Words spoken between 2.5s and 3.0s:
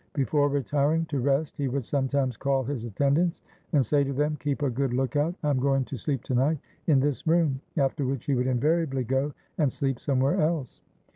his